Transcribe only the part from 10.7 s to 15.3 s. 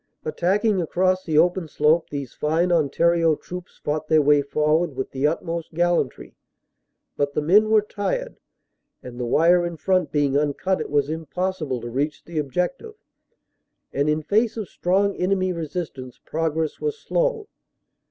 it was impossible to reach the objective, and in face of strong